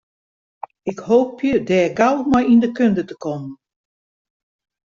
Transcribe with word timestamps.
Ik 0.91 0.99
hoopje 1.07 1.53
dêr 1.69 1.87
gau 1.99 2.15
mei 2.31 2.45
yn 2.53 2.61
de 2.63 2.69
kunde 2.77 3.03
te 3.09 3.15
kommen. 3.23 3.53